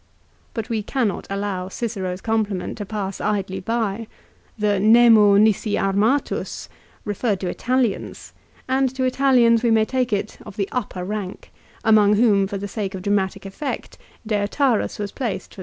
But 0.55 0.67
we 0.67 0.81
cannot 0.81 1.27
allow 1.29 1.67
Cicero's 1.67 2.21
com 2.21 2.43
pliment 2.43 2.75
to 2.77 2.87
pass 2.87 3.21
idly 3.21 3.59
by. 3.59 4.07
The" 4.57 4.79
nemo 4.79 5.37
nisi 5.37 5.75
armatus" 5.75 6.69
referred 7.11 7.39
to 7.41 7.47
Italians, 7.49 8.33
and 8.67 8.89
to 8.95 9.03
Italians, 9.03 9.61
we 9.61 9.69
may 9.69 9.85
take 9.85 10.11
it, 10.11 10.39
of 10.43 10.55
the 10.57 10.67
upper 10.71 11.03
rank, 11.03 11.51
among 11.83 12.15
whom 12.15 12.47
for 12.47 12.57
the 12.57 12.67
sake 12.67 12.95
of 12.95 13.03
dramatic 13.03 13.45
effect 13.45 13.99
Deiotarus 14.27 14.97
was 14.97 15.11
placed 15.11 15.51
for 15.53 15.57
the 15.57 15.57
occasion. 15.57 15.57